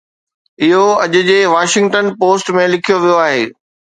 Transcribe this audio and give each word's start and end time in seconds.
اهو 0.63 0.85
اڄ 1.03 1.13
جي 1.27 1.37
واشنگٽن 1.55 2.05
پوسٽ 2.19 2.47
۾ 2.63 2.65
لکيو 2.73 2.97
ويو 3.03 3.17
آهي 3.27 3.43